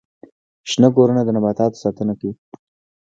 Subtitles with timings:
[0.69, 2.33] شنه کورونه د نباتاتو ساتنه کوي